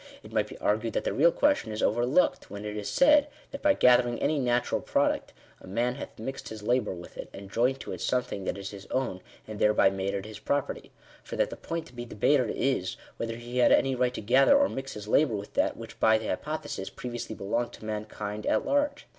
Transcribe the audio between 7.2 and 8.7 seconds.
and joined to it something that